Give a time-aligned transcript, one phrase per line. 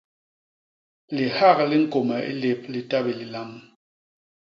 [1.15, 3.51] Lihak li ñkôme i lép li ta bé lilam.